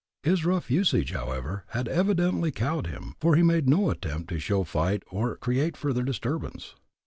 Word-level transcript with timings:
His 0.23 0.45
rough 0.45 0.71
usage, 0.71 1.11
however, 1.11 1.63
had 1.67 1.87
evidently 1.87 2.49
cowed 2.51 2.87
him, 2.87 3.13
for 3.19 3.35
he 3.35 3.43
made 3.43 3.69
no 3.69 3.91
attempt 3.91 4.29
to 4.29 4.39
show 4.39 4.63
fight 4.63 5.03
or 5.11 5.35
create 5.35 5.77
further 5.77 6.01
disturbance. 6.01 6.73